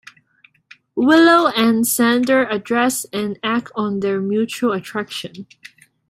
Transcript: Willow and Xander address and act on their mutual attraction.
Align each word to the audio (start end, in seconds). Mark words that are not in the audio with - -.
Willow 0.95 1.49
and 1.55 1.83
Xander 1.85 2.51
address 2.51 3.05
and 3.13 3.37
act 3.43 3.71
on 3.75 3.99
their 3.99 4.19
mutual 4.19 4.71
attraction. 4.71 5.45